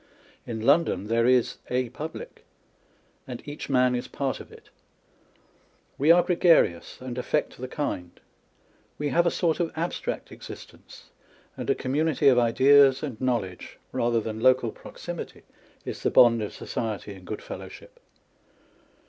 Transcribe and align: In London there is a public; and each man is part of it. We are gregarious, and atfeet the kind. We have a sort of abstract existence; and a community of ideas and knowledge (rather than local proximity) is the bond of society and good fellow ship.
In 0.47 0.61
London 0.61 1.09
there 1.09 1.27
is 1.27 1.57
a 1.69 1.89
public; 1.89 2.43
and 3.27 3.47
each 3.47 3.69
man 3.69 3.93
is 3.93 4.07
part 4.07 4.39
of 4.39 4.51
it. 4.51 4.71
We 5.99 6.09
are 6.09 6.23
gregarious, 6.23 6.97
and 7.01 7.15
atfeet 7.19 7.51
the 7.57 7.67
kind. 7.67 8.19
We 8.97 9.09
have 9.09 9.27
a 9.27 9.29
sort 9.29 9.59
of 9.59 9.71
abstract 9.75 10.31
existence; 10.31 11.11
and 11.55 11.69
a 11.69 11.75
community 11.75 12.27
of 12.29 12.39
ideas 12.39 13.03
and 13.03 13.21
knowledge 13.21 13.77
(rather 13.91 14.19
than 14.19 14.39
local 14.39 14.71
proximity) 14.71 15.43
is 15.85 16.01
the 16.01 16.09
bond 16.09 16.41
of 16.41 16.51
society 16.51 17.13
and 17.13 17.23
good 17.23 17.43
fellow 17.43 17.69
ship. 17.69 17.99